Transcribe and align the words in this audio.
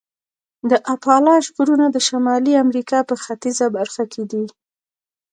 د 0.69 0.71
اپالاش 0.93 1.45
غرونه 1.55 1.85
د 1.91 1.97
شمالي 2.07 2.53
امریکا 2.63 2.99
په 3.09 3.15
ختیځه 3.23 3.67
برخه 3.77 4.03
کې 4.13 4.23
دي. 4.31 4.45